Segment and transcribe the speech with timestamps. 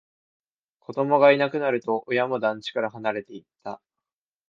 [0.79, 3.79] 子供がいなくなると、親も団地から離れていった